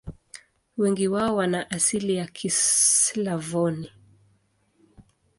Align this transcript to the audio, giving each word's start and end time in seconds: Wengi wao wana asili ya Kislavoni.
Wengi 0.77 1.07
wao 1.07 1.35
wana 1.35 1.71
asili 1.71 2.15
ya 2.15 2.27
Kislavoni. 2.27 3.91